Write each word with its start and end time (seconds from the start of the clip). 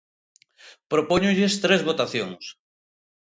Propóñolles 0.91 1.53
tres 1.63 1.81
votacións. 1.89 2.43